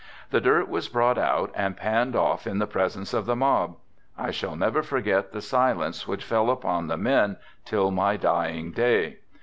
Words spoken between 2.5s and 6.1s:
the presence of the mob. I shall never forget the silence